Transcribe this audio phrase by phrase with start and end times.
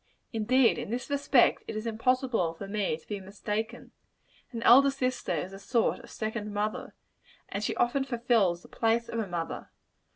[0.33, 3.91] Indeed, in this respect, it is impossible for me to be mistaken.
[4.51, 6.95] An elder sister is a sort of second mother;
[7.49, 9.69] and she often fulfils the place of a mother.